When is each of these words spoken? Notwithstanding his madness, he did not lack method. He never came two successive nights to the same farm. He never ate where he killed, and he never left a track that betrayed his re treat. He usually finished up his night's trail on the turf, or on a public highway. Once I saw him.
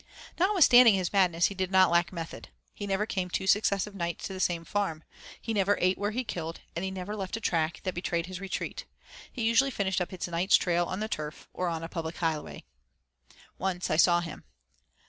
Notwithstanding 0.39 0.95
his 0.95 1.13
madness, 1.13 1.45
he 1.45 1.53
did 1.53 1.69
not 1.69 1.91
lack 1.91 2.11
method. 2.11 2.49
He 2.73 2.87
never 2.87 3.05
came 3.05 3.29
two 3.29 3.45
successive 3.45 3.93
nights 3.93 4.25
to 4.25 4.33
the 4.33 4.39
same 4.39 4.65
farm. 4.65 5.03
He 5.39 5.53
never 5.53 5.77
ate 5.79 5.95
where 5.95 6.09
he 6.09 6.23
killed, 6.23 6.59
and 6.75 6.83
he 6.83 6.89
never 6.89 7.15
left 7.15 7.37
a 7.37 7.39
track 7.39 7.81
that 7.83 7.93
betrayed 7.93 8.25
his 8.25 8.41
re 8.41 8.49
treat. 8.49 8.85
He 9.31 9.43
usually 9.43 9.69
finished 9.69 10.01
up 10.01 10.09
his 10.09 10.27
night's 10.27 10.55
trail 10.55 10.85
on 10.85 11.01
the 11.01 11.07
turf, 11.07 11.47
or 11.53 11.67
on 11.67 11.83
a 11.83 11.87
public 11.87 12.17
highway. 12.17 12.63
Once 13.59 13.91
I 13.91 13.95
saw 13.95 14.21
him. 14.21 14.43